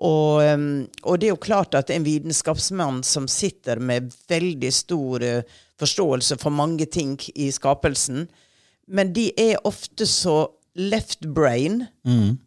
[0.00, 5.24] Og, um, og det er jo klart at en vitenskapsmann som sitter med veldig stor
[5.24, 8.24] eh, forståelse for mange ting i skapelsen,
[8.88, 10.46] men de er ofte så
[10.80, 11.82] left brain,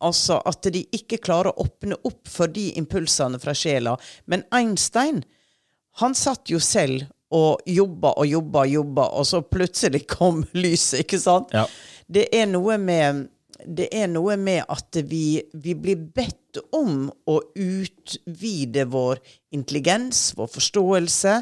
[0.01, 3.97] altså at de ikke klarer å åpne opp for de impulsene fra sjela.
[4.25, 5.21] Men Einstein,
[6.01, 11.03] han satt jo selv og jobba og jobba og jobba, og så plutselig kom lyset,
[11.05, 11.53] ikke sant?
[11.55, 11.67] Ja.
[12.07, 13.27] Det er noe med
[13.63, 19.21] det er noe med at vi, vi blir bedt om å utvide vår
[19.55, 21.35] intelligens, vår forståelse,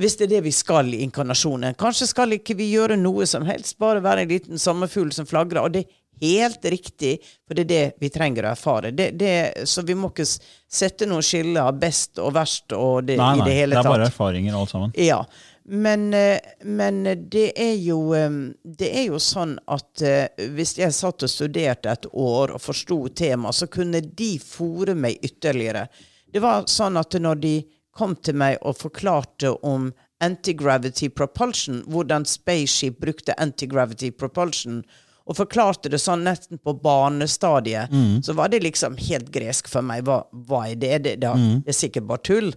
[0.00, 1.76] hvis det er det vi skal i inkarnasjonen.
[1.78, 5.62] Kanskje skal ikke vi gjøre noe som helst, bare være en liten sommerfugl som flagrer.
[5.62, 8.92] Og det er helt riktig, for det er det vi trenger å erfare.
[8.94, 13.34] Det, det, så vi må ikke sette noen skiller best og verst og det, Nei,
[13.34, 14.94] i nei, det det hele er bare erfaringer alt sammen.
[14.98, 15.24] Ja.
[15.64, 18.28] Men, eh, men det er jo eh,
[18.60, 22.98] Det er jo sånn at eh, hvis jeg satt og studerte et år og forsto
[23.08, 25.86] temaet, så kunne de fòre meg ytterligere.
[26.28, 27.54] Det var sånn at når de
[27.94, 29.88] kom til meg og forklarte om
[30.24, 34.82] anti-gravity propulsion, hvordan spaceship brukte anti-gravity propulsion,
[35.24, 37.88] og forklarte det sånn nesten på barnestadiet,
[38.22, 40.02] så var det liksom helt gresk for meg.
[40.04, 40.98] Hva, hva er det?
[41.06, 41.30] Det, det,
[41.64, 42.50] det er sikkert bare tull.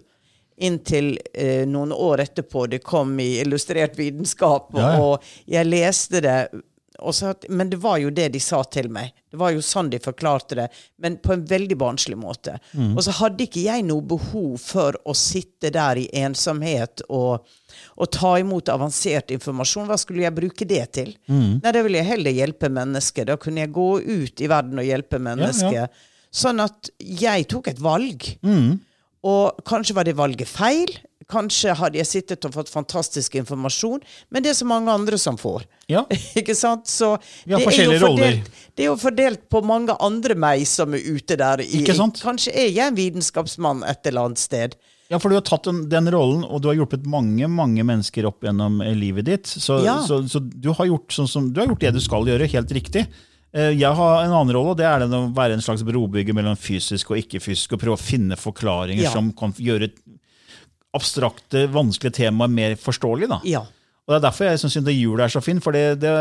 [0.60, 5.00] Inntil eh, noen år etterpå det kom i Illustrert vitenskap, Ja, ja.
[5.00, 6.38] og jeg leste det.
[6.98, 9.12] Så, men det var jo det de sa til meg.
[9.30, 10.64] Det var jo sånn de forklarte det,
[10.98, 12.56] men på en veldig barnslig måte.
[12.96, 17.46] Og så hadde ikke jeg noe behov for å sitte der i ensomhet og,
[17.96, 19.86] og ta imot avansert informasjon.
[19.86, 21.14] Hva skulle jeg bruke det til?
[21.62, 23.28] Nei, da ville jeg heller hjelpe mennesker.
[23.30, 25.88] Da kunne jeg gå ut i verden og hjelpe mennesker.
[26.34, 28.26] Sånn at jeg tok et valg.
[29.26, 30.90] Og kanskje var det valget feil.
[31.28, 34.00] Kanskje hadde jeg sittet og fått fantastisk informasjon,
[34.32, 35.66] men det er så mange andre som får.
[35.92, 36.06] Ja.
[36.40, 36.86] Ikke sant?
[36.88, 38.22] Så Vi har det er jo roller.
[38.22, 41.60] fordelt, det er jo fordelt på mange andre meg som er ute der.
[41.66, 42.22] I, Ikke sant?
[42.24, 44.78] Kanskje er jeg en vitenskapsmann et eller annet sted.
[45.08, 48.26] Ja, for du har tatt den, den rollen, og du har hjulpet mange mange mennesker
[48.28, 49.48] opp gjennom eh, livet ditt.
[49.48, 49.98] Så, Ja.
[50.04, 52.72] så, så du, har gjort sånn som, du har gjort det du skal gjøre, helt
[52.76, 53.04] riktig.
[53.58, 56.36] Eh, Jeg har en annen rolle, og det er den å være en slags brobygger
[56.36, 59.10] mellom fysisk og ikke-fysisk, og prøve å finne forklaringer Ja.
[59.14, 59.90] som kan gjøre
[60.94, 63.28] abstrakte, vanskelige temaer mer forståelige.
[63.28, 63.40] da.
[63.44, 63.60] Ja.
[64.08, 66.12] Og Det er derfor jeg syns intervjuet er så fint, for det, det,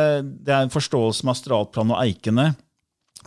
[0.44, 2.56] det er en forståelse med astralplan og eikene.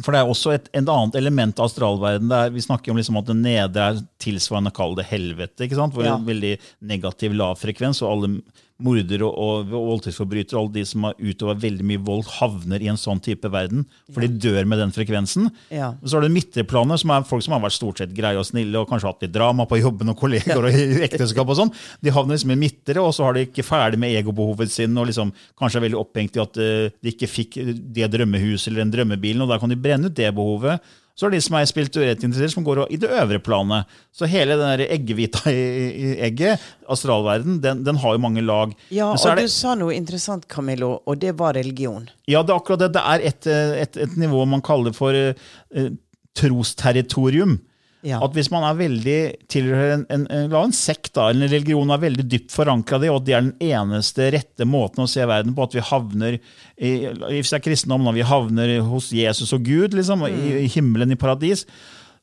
[0.04, 2.30] For det er også et, et annet element av astralverden.
[2.32, 5.64] Er, vi snakker om liksom at det nede er tilsvarende kall det helvete.
[5.64, 5.94] ikke sant?
[5.94, 6.14] Hvor Ja.
[6.16, 8.42] en veldig negativ lav frekvens, og alle
[8.84, 12.90] mordere og, og voldtektsforbrytere og alle de som har utøva veldig mye vold, havner i
[12.92, 13.84] en sånn type verden.
[14.10, 15.50] For de dør med den frekvensen.
[15.72, 15.92] Ja.
[16.00, 18.48] Og så har du midterplanet, som er folk som har vært stort sett greie og
[18.48, 21.74] snille og kanskje hatt litt drama på jobben og kolleger og i ekteskap og sånn.
[22.04, 25.10] De havner liksom i midtere, og så har de ikke ferdig med egobehovet sin og
[25.10, 27.60] liksom kanskje er veldig opphengt i at eh, de ikke fikk
[27.94, 30.90] det drømmehuset eller den drømmebilen, og da kan de brenne ut det behovet.
[31.20, 32.22] Så er det de som er spirituelt
[32.54, 33.84] som går i det øvre planet.
[34.10, 38.72] Så hele den der eggehvita i, i egget, astralverden, den, den har jo mange lag.
[38.88, 42.08] Ja, Men så og det- du sa noe interessant, Camillo, og det var religion.
[42.26, 42.92] ja, det er akkurat det.
[42.96, 45.90] Det er et, eh, et, et nivå man kaller for uh,
[46.34, 47.58] trosterritorium.
[48.06, 48.16] Ja.
[48.24, 49.18] At hvis man er veldig
[49.52, 53.10] tilhører en, en, en, en sekt da, eller en religion er veldig dypt forankra i,
[53.12, 56.38] og at det er den eneste rette måten å se verden på, at vi havner
[56.80, 60.70] i, hvis det er kristendom, når vi havner hos Jesus og Gud, liksom, i, i
[60.72, 61.66] himmelen, i paradis,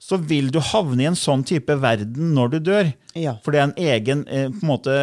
[0.01, 2.89] så vil du havne i en sånn type verden når du dør.
[3.17, 3.35] Ja.
[3.45, 4.97] For det er en egen eh, på en måte,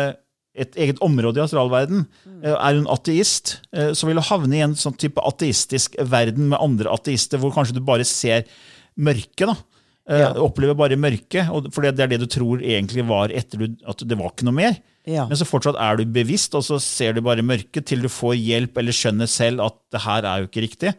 [0.55, 2.05] et eget område i astralverden.
[2.43, 5.95] Eh, Er du en ateist, eh, så vil du havne i en sånn type ateistisk
[5.99, 8.47] verden med andre ateister, hvor kanskje du bare ser
[8.95, 9.49] mørket.
[9.51, 9.57] da.
[10.05, 13.59] Eh, Uh, Opplever bare mørket, og- for det er det du tror egentlig var etter
[13.59, 14.77] du, at det var ikke noe mer.
[15.07, 15.27] Ja.
[15.27, 18.37] Men så fortsatt er du bevisst, og så ser du bare mørket til du får
[18.37, 20.95] hjelp eller skjønner selv at det her er jo ikke riktig.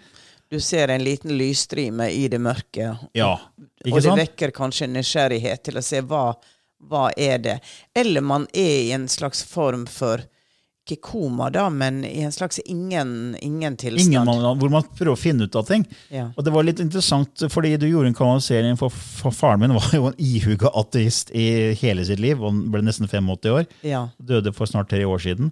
[0.49, 3.31] Du ser en liten lysstrime i det mørke, Ja,
[3.85, 6.35] og det vekker kanskje nysgjerrighet til å se hva,
[6.81, 7.59] hva er det.
[7.95, 10.21] Eller man er i en slags form for
[10.85, 14.13] ikke koma, da, men i en slags ingen, ingen tilstand.
[14.13, 15.81] Ingen man, hvor man prøver å finne ut av ting.
[16.13, 16.27] Ja.
[16.37, 18.93] Og det var litt interessant, fordi du gjorde en kanalisering, for,
[19.33, 23.49] faren min var jo en ihuga ateist i hele sitt liv, han ble nesten 85
[23.55, 23.65] år.
[23.81, 24.03] Ja.
[24.21, 25.49] Døde for snart tre år siden.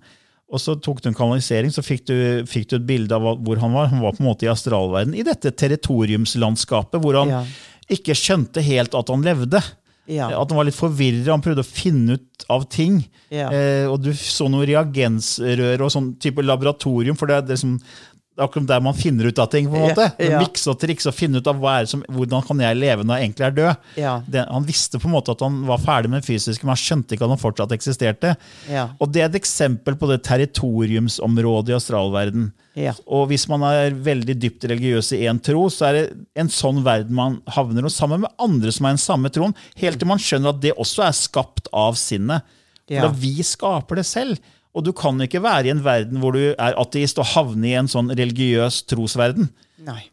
[0.54, 2.16] Og så tok du en kanalisering, så fikk du,
[2.46, 3.88] fikk du et bilde av hvor han var.
[3.90, 7.44] Han var på en måte i astralverden, i dette territoriumslandskapet, hvor han Ja.
[7.90, 9.64] ikke skjønte helt at han levde.
[10.12, 10.28] Ja.
[10.36, 13.00] At han var litt forvirra, han prøvde å finne ut av ting.
[13.32, 13.48] Ja.
[13.56, 17.78] Eh, og du så noen reagensrør og sånn type laboratorium, for det er det som
[18.34, 19.68] det er akkurat der man finner ut av ting.
[19.70, 20.08] på en måte.
[20.18, 20.40] ja.
[20.42, 23.46] Mikse og trikse og finne ut av som, hvordan kan jeg leve når jeg egentlig
[23.46, 23.84] er død.
[24.02, 24.14] Ja.
[24.26, 26.82] Det, han visste på en måte at han var ferdig med det fysiske, men han
[26.82, 28.32] skjønte ikke at han fortsatt eksisterte.
[28.72, 28.88] Ja.
[28.98, 32.50] Og Det er et eksempel på det territoriumsområdet i astralverden.
[32.74, 32.96] Ja.
[33.06, 36.04] Og hvis man er veldig dypt religiøs i én tro, så er det
[36.42, 40.02] en sånn verden man havner hos, sammen med andre som er den samme troen, helt
[40.02, 42.42] til man skjønner at det også er skapt av sinnet.
[42.90, 44.42] For da vi skaper det selv.
[44.74, 47.76] Og du kan ikke være i en verden hvor du er ateist og havne i
[47.78, 49.52] en sånn religiøs trosverden.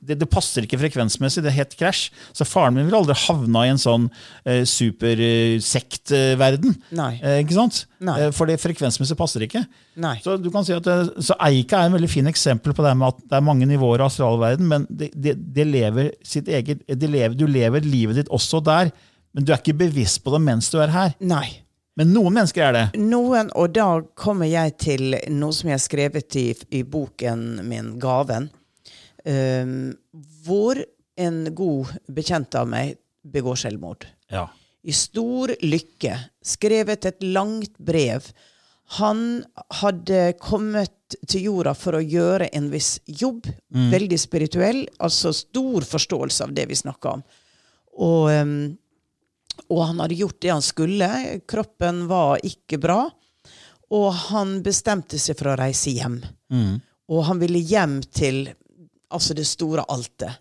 [0.02, 1.42] Det, det passer ikke frekvensmessig.
[1.44, 2.08] Det er helt krasj.
[2.36, 4.08] Så faren min ville aldri havna i en sånn
[4.42, 6.74] eh, supersektverden.
[6.98, 7.12] Nei.
[7.22, 7.84] Eh, ikke sant?
[8.02, 9.62] Eh, for det frekvensmessig passer ikke.
[10.02, 10.16] Nei.
[10.24, 10.90] Så du kan si at
[11.22, 14.02] så Eika er en veldig fin eksempel på det med at det er mange nivåer
[14.02, 18.34] av astralverden, men det, det, det lever sitt eget, det lever, du lever livet ditt
[18.34, 18.90] også der,
[19.36, 21.14] men du er ikke bevisst på det mens du er her.
[21.22, 21.46] Nei.
[21.98, 22.84] Men noen mennesker er det.
[23.02, 26.46] Noen, og da kommer jeg til noe som jeg har skrevet i,
[26.78, 28.50] i boken min, 'Gaven',
[29.24, 29.92] Um,
[30.46, 30.78] hvor
[31.20, 34.06] en god bekjent av meg begår selvmord.
[34.32, 34.46] Ja.
[34.80, 38.30] I stor lykke skrevet et langt brev.
[38.96, 39.42] Han
[39.82, 43.44] hadde kommet til jorda for å gjøre en viss jobb,
[43.92, 47.22] veldig spirituell, altså stor forståelse av det vi snakker om.
[48.00, 48.78] Og, ehm,
[49.68, 51.08] og han hadde gjort det han skulle.
[51.48, 53.02] Kroppen var ikke bra.
[53.90, 56.20] Og han bestemte seg for å reise hjem.
[57.10, 58.44] Og han ville hjem til
[59.10, 60.38] altså det store altet.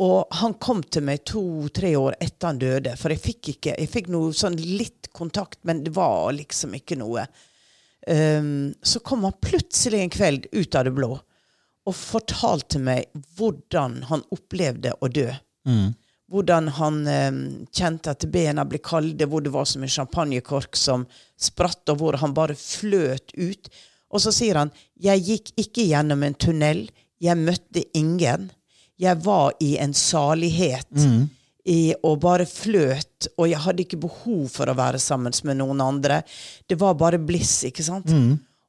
[0.00, 3.90] Og han kom til meg to-tre år etter han døde, for jeg fikk ikke, jeg
[3.92, 7.26] fikk noe sånn litt kontakt, men det var liksom ikke noe.
[8.08, 11.10] Um, så kom han plutselig en kveld ut av det blå
[11.90, 15.28] og fortalte meg hvordan han opplevde å dø.
[16.30, 17.30] Hvordan han eh,
[17.74, 21.06] kjente at bena ble kalde, hvor det var som en champagnekork som
[21.40, 23.70] spratt, og hvor han bare fløt ut.
[24.10, 26.88] Og så sier han 'Jeg gikk ikke gjennom en tunnel.
[27.20, 28.50] Jeg møtte ingen.
[28.98, 30.86] Jeg var i en salighet.
[31.66, 35.80] I, og bare fløt, og jeg hadde ikke behov for å være sammen med noen
[35.80, 36.22] andre.
[36.66, 38.08] Det var bare bliss, ikke sant?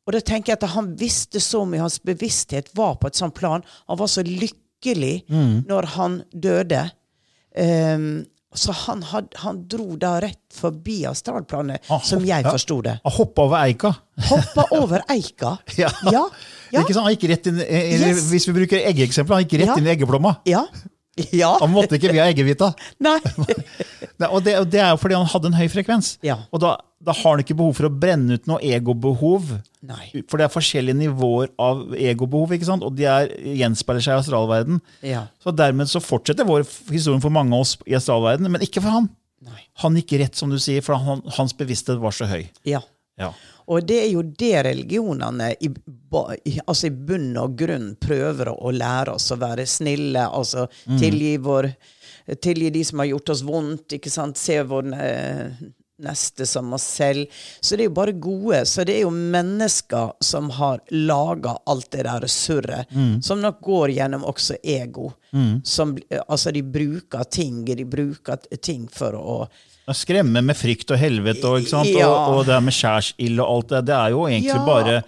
[0.06, 3.34] Og da tenker jeg at han visste så mye, hans bevissthet var på et sånt
[3.34, 3.64] plan.
[3.88, 5.24] Han var så lykkelig
[5.68, 6.92] når han døde.
[7.56, 12.52] Ehm, så han, had, han dro da rett forbi astralplanet, Ah, som jeg ja.
[12.52, 12.98] forsto det.
[13.06, 13.94] Han hoppa over eika.
[14.28, 15.54] Hoppa over eika.
[15.80, 15.90] Ja.
[16.12, 16.26] Ja.
[16.72, 16.82] Ja.
[16.84, 17.06] Ikke sant?
[17.06, 18.26] Han gikk rett inn, eh, eller Yes.
[18.32, 19.78] Hvis vi bruker eggeeksempler, han gikk rett Ja.
[19.80, 20.36] inn i eggeplomma.
[20.52, 20.66] Ja.
[21.32, 21.54] ja.
[21.62, 22.74] Han måtte ikke via eggehvita.
[23.08, 23.18] Nei.
[24.20, 26.18] Nei, Og det, og det er jo fordi han hadde en høy frekvens.
[26.24, 26.42] Ja.
[26.52, 29.50] Og da, da har han ikke behov for å brenne ut noe egobehov.
[29.90, 30.24] Nei.
[30.30, 32.86] For det er forskjellige nivåer av egobehov, ikke sant?
[32.86, 34.82] og de er, gjenspeiler seg i astralverden.
[35.06, 35.26] Ja.
[35.42, 38.94] Så dermed så fortsetter vår historien for mange av oss i astralverden, men ikke for
[39.00, 39.10] han.
[39.42, 39.64] Nei.
[39.82, 42.44] Han gikk rett, som du sier, for han, hans bevissthet var så høy.
[42.68, 42.84] Ja.
[43.20, 43.32] Ja.
[43.72, 45.70] Og det er jo det religionene i,
[46.66, 50.26] altså i bunn og grunn prøver å, lære oss å være snille.
[50.28, 50.66] Altså
[51.00, 51.70] tilgi, vår,
[52.44, 53.98] tilgi de som har gjort oss vondt.
[53.98, 54.40] ikke sant?
[54.42, 55.62] Se vår eh,
[56.04, 57.26] neste som oss selv.
[57.62, 58.62] Så det er jo bare gode.
[58.70, 62.92] Så det er jo mennesker som har laga alt det der surret.
[63.24, 65.12] Som nok går gjennom også ego.
[65.64, 65.96] Som,
[66.28, 69.38] altså de bruker ting, de bruker ting for å
[69.92, 71.66] Skremme med frykt og helvete og?
[71.90, 72.06] Ja.
[72.08, 74.66] og, og det med skjærsild og alt det, det er jo egentlig Ja.
[74.66, 75.02] bare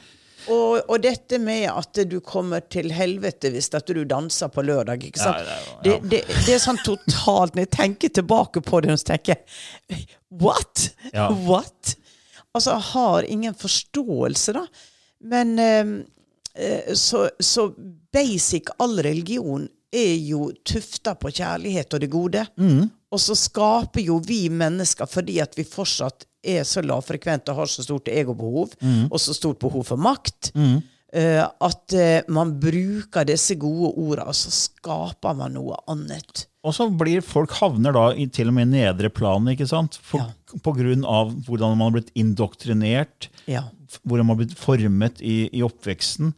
[0.51, 5.03] Og, og dette med at du kommer til helvete hvis at du danser på lørdag.
[5.07, 5.39] ikke sant?
[5.47, 9.13] Ja, ja, Det, det, det er sånn totalt Når jeg tenker tilbake på det, så
[9.13, 10.01] tenker jeg
[10.41, 10.89] What?
[11.13, 11.29] Ja.
[11.45, 11.95] What?
[12.53, 14.65] Altså, jeg har ingen forståelse, da.
[15.29, 15.93] Men eh,
[16.57, 17.69] eh, så, så
[18.13, 22.43] basic all religion er jo tufta på kjærlighet og det gode.
[23.13, 27.69] Og så skaper jo vi mennesker, fordi at vi fortsatt er så lavfrekvente og har
[27.71, 28.73] så stort egobehov,
[29.09, 30.51] og så stort behov for makt,
[31.13, 36.47] eh, at uh, man bruker disse gode ordene, og så skaper man noe annet.
[36.63, 39.97] Og så blir folk havner da i til og med nedre plan, ikke sant?
[40.01, 40.23] For,
[40.63, 43.65] På grunn av hvordan man har blitt indoktrinert, Ja.
[44.07, 46.31] hvordan man har blitt formet i, i oppveksten.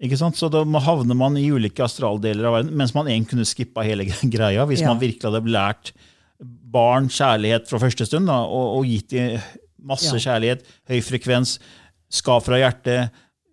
[0.00, 0.36] Ikke sant?
[0.40, 4.06] Så da havner man i ulike astraldeler av verden, mens man egentlig kunne skippa hele
[4.34, 4.88] greia hvis Ja.
[4.94, 5.92] man virkelig hadde lært
[6.42, 9.40] barn kjærlighet fra første stund da, og, og gitt dem
[9.90, 10.20] masse Ja.
[10.32, 11.58] kjærlighet, høy frekvens,
[12.10, 13.10] skal fra hjertet,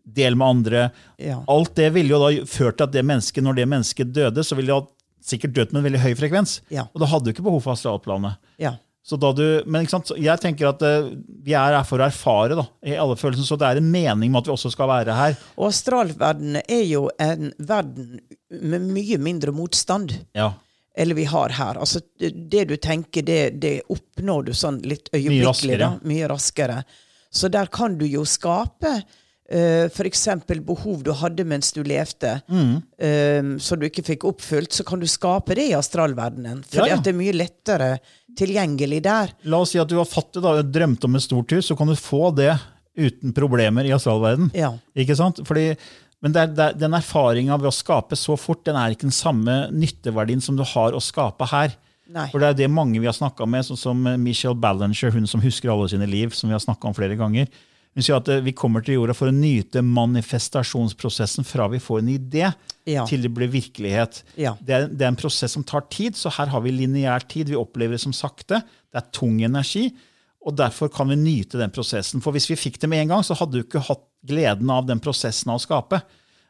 [0.07, 0.81] del med andre.
[1.19, 1.41] Ja.
[1.51, 4.55] Alt det ville jo da ført til at det mennesket, når det mennesket døde, så
[4.55, 6.61] ville det sikkert dødd med en veldig høy frekvens.
[6.71, 6.85] Ja.
[6.93, 8.37] Og da hadde du ikke behov for astralplanet.
[8.61, 8.77] Ja.
[9.07, 11.09] Så da du, men jeg tenker at eh,
[11.43, 14.31] vi er her for å erfare da, i alle følelser, så det er en mening
[14.33, 15.37] med at vi også skal være her.
[15.55, 18.17] Og astralverdenen er jo en verden
[18.51, 20.11] med mye mindre motstand.
[20.35, 20.53] Ja,
[20.97, 21.77] eller vi har her.
[21.77, 25.45] Altså, det du tenker, det, det oppnår du sånn litt øyeblikkelig.
[25.45, 25.77] raskere.
[25.83, 26.79] Da, mye raskere.
[27.29, 30.23] Så der kan du jo skape uh, f.eks.
[30.65, 32.81] behov du hadde mens du levde, Mm.
[32.99, 36.63] eh, som du ikke fikk oppfylt, så kan du skape det i astralverdenen.
[36.65, 37.01] For Ja, ja.
[37.03, 37.91] det er mye lettere
[38.37, 39.31] tilgjengelig der.
[39.49, 41.77] La oss si at du var fattig da, og drømte om et stort hus, så
[41.77, 42.51] kan du få det
[42.97, 44.49] uten problemer i astralverdenen.
[44.57, 44.71] Ja.
[44.97, 45.43] Ikke sant?
[45.45, 45.75] Fordi,
[46.23, 49.05] men det er, det er, den erfaringa ved å skape så fort, den er ikke
[49.05, 51.75] den samme nytteverdien som du har å skape her.
[52.09, 52.29] Nei.
[52.31, 55.43] For det er det mange vi har snakka med, sånn som Michelle Ballinger, hun som
[55.43, 57.51] husker alle sine liv, som vi har snakka om flere ganger.
[57.97, 61.99] Hun sier at eh, vi kommer til jorda for å nyte manifestasjonsprosessen fra vi får
[62.03, 62.53] en idé,
[62.87, 63.05] Ja.
[63.05, 64.23] til det blir virkelighet.
[64.37, 64.55] Ja.
[64.61, 67.49] Det, er, det er en prosess som tar tid, så her har vi lineær tid.
[67.49, 68.61] Vi opplever det som sakte.
[68.63, 69.89] Det er tung energi.
[70.47, 72.21] Og derfor kan vi nyte den prosessen.
[72.23, 74.85] For hvis vi fikk det med en gang, så hadde du ikke hatt gleden av
[74.89, 76.01] den prosessen av å skape.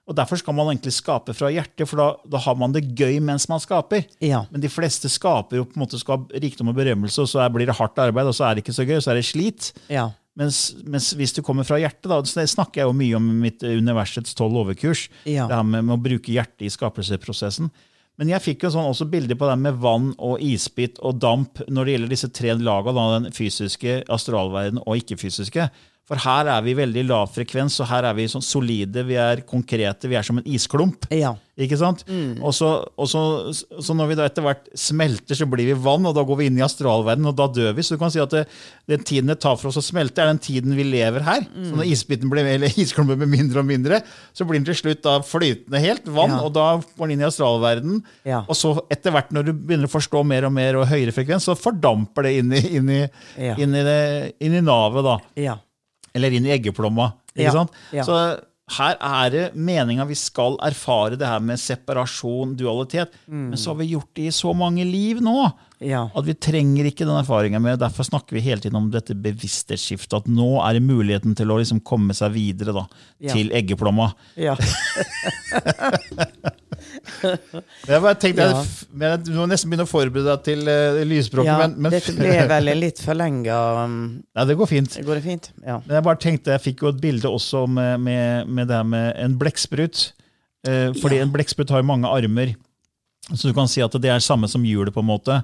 [0.07, 3.17] Og Derfor skal man egentlig skape fra hjertet, for da, da har man det gøy
[3.19, 4.05] mens man skaper.
[4.23, 4.45] Ja.
[4.53, 7.41] Men de fleste skaper jo på en måte skal ha rikdom og berømmelse, og så
[7.43, 9.25] er, blir det hardt arbeid, og så er det ikke så gøy, så er det
[9.27, 9.73] slit.
[9.91, 10.05] Ja.
[10.37, 13.27] Mens, mens hvis du kommer fra hjertet, da, så det snakker jeg jo mye om
[13.33, 15.49] i mitt eh, universets tolv overkurs, Ja.
[15.49, 17.71] det her med, med å bruke hjertet i skapelsesprosessen.
[18.17, 21.59] Men jeg fikk jo sånn også bilder på det med vann og isbit og damp
[21.69, 25.67] når det gjelder disse tre lagene, den fysiske, astralverden og ikke-fysiske.
[26.07, 29.41] For her er vi veldig lav frekvens, og her er vi sånn solide, vi er
[29.47, 31.03] konkrete, vi er som en isklump.
[31.11, 31.33] Ja.
[31.57, 32.03] Ikke sant?
[32.39, 32.67] Og, så,
[33.01, 36.21] og så, så når vi da etter hvert smelter, så blir vi vann, og da
[36.23, 37.83] går vi inn i astralverden, og da dør vi.
[37.83, 38.43] Så du kan si at det,
[38.87, 41.43] den tiden det tar for oss å smelte, er den tiden vi lever her.
[41.49, 43.99] Så når isbiten blir, eller isklumpen blir mindre og mindre,
[44.37, 46.43] så blir den til slutt da flytende helt, vann, Ja.
[46.45, 47.99] og da går den inn i astralverden.
[48.29, 48.45] Ja.
[48.47, 51.49] Og så etter hvert, når du begynner å forstå mer og mer og høyere frekvens,
[51.49, 53.03] så fordamper det inn i, inn i,
[53.57, 54.01] inn i, det,
[54.45, 55.19] inn i navet, da.
[55.49, 55.57] Ja.
[56.17, 57.11] Eller inn i eggeplomma.
[57.37, 57.73] Ikke Ja, sant?
[57.93, 58.03] ja.
[58.07, 58.17] Så
[58.77, 63.13] her er det meninga vi skal erfare det her med separasjon, dualitet.
[63.31, 65.45] Men så har vi gjort det i så mange liv nå
[65.79, 66.01] Ja.
[66.13, 67.77] at vi trenger ikke den erfaringa mer.
[67.79, 70.17] Derfor snakker vi hele tiden om dette bevissthetsskiftet.
[70.19, 72.83] At nå er det muligheten til å liksom komme seg videre da,
[73.31, 74.11] til eggeplomma.
[74.35, 74.57] ja.
[77.87, 78.61] Jeg bare tenkte, Ja.
[79.03, 81.49] jeg, Du må nesten begynne å forberede deg til uh, lysspråket.
[81.49, 81.57] ja.
[81.61, 83.57] men, men, Dette ble vel litt forlenga.
[83.85, 83.97] Um,
[84.35, 84.97] ja, det går fint.
[85.07, 85.49] går det fint?
[85.65, 85.79] Ja.
[85.85, 89.13] Men jeg bare tenkte, jeg fikk jo et bilde også med, med, med det med
[89.23, 90.11] en blekksprut.
[90.67, 91.27] Uh, fordi Ja.
[91.27, 92.55] en blekksprut har jo mange armer.
[93.33, 94.93] Så du kan si at det er samme som hjulet.
[94.95, 95.41] på en måte.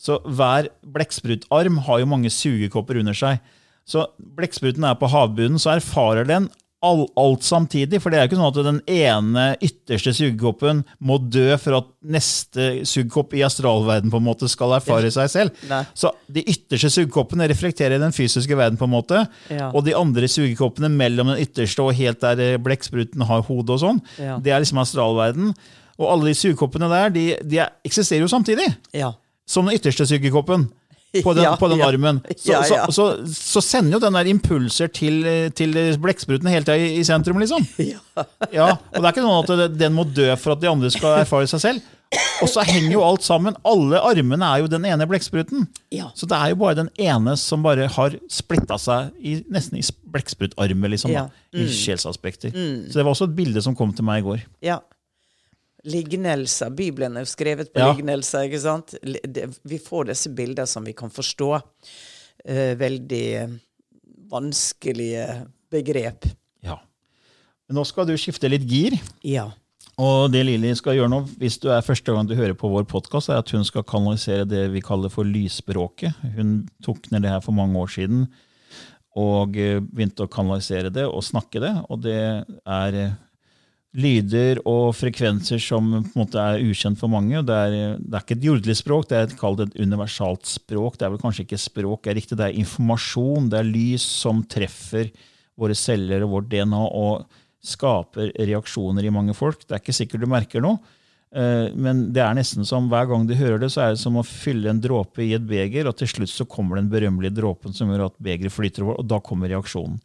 [0.00, 3.40] Så hver blekksprutarm har jo mange sugekopper under seg.
[3.88, 4.02] Så
[4.36, 6.48] blekkspruten er på havbunnen, så erfarer den
[6.84, 7.98] all, alt samtidig.
[8.02, 11.88] For det er jo ikke sånn at den ene ytterste sugekoppen må dø for at
[12.16, 15.62] neste sugekopp i astralverden på en måte skal erfare seg selv.
[15.72, 15.82] Nei.
[15.96, 19.24] Så de ytterste sugekoppene reflekterer den fysiske verden, på en måte.
[19.52, 19.70] Ja.
[19.72, 23.82] Og de andre sugekoppene mellom den ytterste og helt der eh, blekkspruten har hodet og
[23.82, 24.38] sånn, Ja.
[24.42, 25.54] det er liksom astralverden.
[25.96, 28.68] Og alle de sugekoppene der, de, de er, eksisterer jo samtidig.
[28.92, 29.14] Ja.
[29.48, 30.68] Som den ytterste sugekoppen
[31.24, 31.88] på den, Ja, på den ja.
[31.88, 32.20] armen.
[32.36, 32.62] Så, Ja.
[32.64, 35.20] Så, så, så sender jo den der impulser til,
[35.56, 37.66] til blekkspruten helt i, i sentrum, liksom.
[37.92, 38.00] Ja.
[38.52, 41.20] Ja, og det er ikke sånn at den må dø for at de andre skal
[41.20, 41.92] erfare seg selv.
[42.40, 43.56] Og så henger jo alt sammen.
[43.66, 45.66] Alle armene er jo den ene blekkspruten.
[46.16, 49.84] Så det er jo bare den ene som bare har splitta seg i, nesten i
[50.14, 51.12] blekksprutarmer, liksom.
[51.12, 52.54] Da, I sjelsaspekter.
[52.54, 54.44] Så det var også et bilde som kom til meg i går.
[54.64, 54.80] ja.
[55.86, 56.70] Lignelser.
[56.74, 57.92] Bibelen er jo skrevet på Ja.
[57.94, 58.46] lignelser.
[58.48, 58.94] ikke sant?
[59.64, 61.62] Vi får disse bilder som vi kan forstå.
[62.44, 63.48] Eh, veldig eh,
[64.30, 66.26] vanskelige begrep.
[66.62, 66.78] Ja.
[67.70, 68.98] Nå skal du skifte litt gir.
[69.26, 69.48] Ja.
[69.96, 72.84] Og det Lili skal gjøre nå, hvis du er første gang du hører på vår
[72.90, 76.12] podkast, er at hun skal kanalisere det vi kaller for lysspråket.
[76.36, 78.26] Hun tok ned det her for mange år siden
[79.16, 81.72] og eh, begynte å kanalisere det og snakke det.
[81.88, 82.18] Og det
[82.66, 83.14] er eh,
[83.96, 87.40] lyder og frekvenser som på en måte er ukjent for mange.
[87.46, 90.98] Det er, det er ikke et jordelig språk, det er et, kalt et universalt språk.
[90.98, 93.48] Det er vel kanskje ikke språk, det er riktig, det er informasjon.
[93.52, 95.08] Det er lys som treffer
[95.56, 99.64] våre celler og vårt DNA og skaper reaksjoner i mange folk.
[99.64, 100.76] Det er ikke sikkert du merker noe,
[101.32, 104.20] eh, men det er nesten som hver gang du hører det, så er det som
[104.20, 107.74] å fylle en dråpe i et beger, og til slutt så kommer den berømmelige dråpen
[107.76, 109.96] som gjør at begeret flyter over, og da kommer reaksjonen.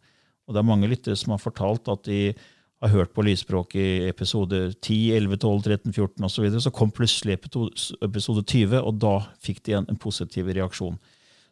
[0.48, 2.32] Og det er mange lyttere som har fortalt at de
[2.82, 6.34] har hørt på lysspråk i episode 10, 11, 12, 13, 14 osv.
[6.34, 6.62] Så, videre.
[6.64, 10.98] så kom plutselig episode 20, og da fikk de en, en positiv reaksjon.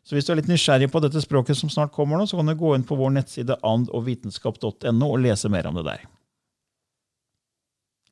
[0.02, 2.50] Så hvis du er litt nysgjerrig på dette språket som snart kommer, nå, så kan
[2.50, 6.06] du gå inn på vår nettside andogvitenskap.no og lese mer om det der.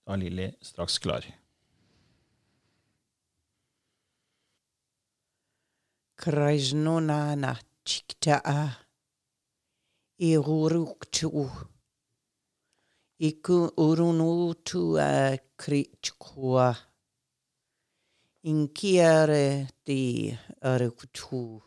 [0.07, 1.27] Da er Lilly straks klar.
[6.19, 7.57] Krajnonana
[7.87, 8.69] chikta'a
[10.19, 11.31] iruruktu
[13.19, 16.77] iku urunutu a krichkua
[18.43, 21.63] inkiare di arikutu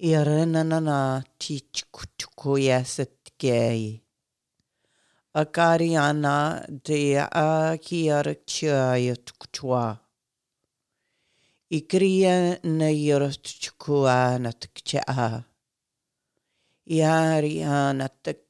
[0.00, 4.00] Irenanana tichkutukoyasetgei.
[5.34, 9.98] Akariana de akiarkchayatkutua.
[11.70, 15.44] Ikria nayartchukua tkcha.
[16.86, 18.47] Iariana takria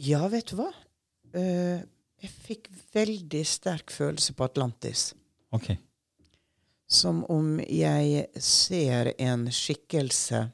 [0.00, 0.70] ja, vet du hva?
[1.34, 1.82] Uh,
[2.24, 5.12] jeg fikk veldig sterk følelse på Atlantis.
[5.54, 5.74] Ok.
[6.88, 10.44] Som om jeg ser en skikkelse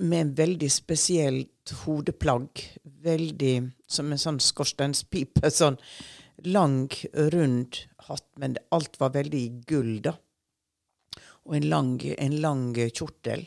[0.00, 2.62] med en veldig spesielt hodeplagg.
[3.04, 3.54] Veldig
[3.90, 5.50] som en sånn skorsteinspipe.
[5.52, 5.78] Sånn
[6.48, 6.88] lang,
[7.34, 10.14] rund hatt, men alt var veldig i gull, da.
[11.48, 13.46] Og en lang, en lang kjortel.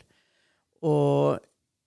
[0.85, 1.39] Og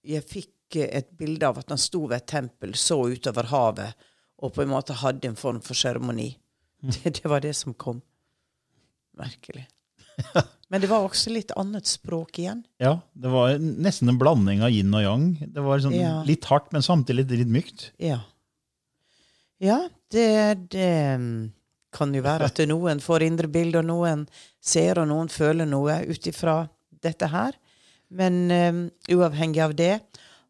[0.06, 3.94] jeg fikk et bilde av at han sto ved et tempel, så utover havet,
[4.42, 6.32] og på en måte hadde en form for seremoni.
[6.82, 8.02] Det, det var det som kom.
[9.16, 9.66] Merkelig.
[10.68, 12.64] Men det var også litt annet språk igjen.
[12.82, 15.26] Ja, det var nesten en blanding av yin og yang.
[15.38, 16.16] Det var sånn Ja.
[16.26, 17.84] litt hardt, men samtidig litt, litt mykt.
[18.02, 18.18] Ja.
[19.62, 19.76] Ja,
[20.10, 20.26] det,
[20.74, 20.88] det
[21.22, 21.52] mm,
[21.94, 24.26] kan jo være at noen får indre bilder, og noen
[24.58, 27.54] ser og noen føler noe ut ifra dette her.
[28.10, 28.82] Men um,
[29.14, 30.00] uavhengig av det,